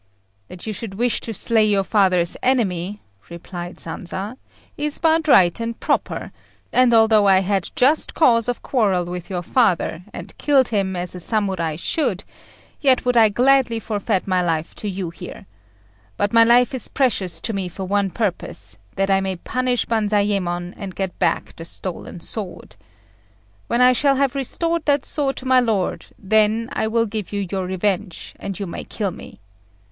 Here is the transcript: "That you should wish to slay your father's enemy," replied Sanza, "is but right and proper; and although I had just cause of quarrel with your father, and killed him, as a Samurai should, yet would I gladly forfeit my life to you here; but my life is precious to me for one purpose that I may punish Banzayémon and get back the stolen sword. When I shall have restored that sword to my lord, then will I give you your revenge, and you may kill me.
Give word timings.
"That 0.47 0.65
you 0.65 0.73
should 0.73 0.95
wish 0.95 1.21
to 1.21 1.31
slay 1.31 1.63
your 1.63 1.83
father's 1.83 2.35
enemy," 2.41 3.01
replied 3.29 3.75
Sanza, 3.77 4.35
"is 4.75 4.97
but 4.97 5.27
right 5.27 5.59
and 5.59 5.79
proper; 5.79 6.31
and 6.73 6.91
although 6.91 7.27
I 7.27 7.41
had 7.41 7.69
just 7.75 8.15
cause 8.15 8.47
of 8.49 8.63
quarrel 8.63 9.05
with 9.05 9.29
your 9.29 9.43
father, 9.43 10.01
and 10.11 10.35
killed 10.39 10.69
him, 10.69 10.95
as 10.95 11.13
a 11.13 11.19
Samurai 11.19 11.75
should, 11.75 12.23
yet 12.79 13.05
would 13.05 13.15
I 13.15 13.29
gladly 13.29 13.79
forfeit 13.79 14.25
my 14.27 14.41
life 14.43 14.73
to 14.77 14.89
you 14.89 15.11
here; 15.11 15.45
but 16.17 16.33
my 16.33 16.43
life 16.43 16.73
is 16.73 16.87
precious 16.87 17.39
to 17.41 17.53
me 17.53 17.67
for 17.67 17.85
one 17.85 18.09
purpose 18.09 18.79
that 18.95 19.11
I 19.11 19.21
may 19.21 19.35
punish 19.35 19.85
Banzayémon 19.85 20.73
and 20.77 20.95
get 20.95 21.19
back 21.19 21.55
the 21.55 21.63
stolen 21.63 22.21
sword. 22.21 22.75
When 23.67 23.81
I 23.81 23.93
shall 23.93 24.15
have 24.15 24.33
restored 24.33 24.85
that 24.85 25.05
sword 25.05 25.35
to 25.35 25.45
my 25.47 25.59
lord, 25.59 26.07
then 26.17 26.71
will 26.75 27.03
I 27.05 27.05
give 27.05 27.31
you 27.31 27.45
your 27.51 27.67
revenge, 27.67 28.33
and 28.39 28.57
you 28.59 28.65
may 28.65 28.83
kill 28.83 29.11
me. 29.11 29.39